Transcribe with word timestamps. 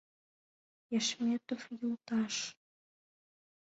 Яшметов 0.99 1.61
йолташ! 1.79 2.35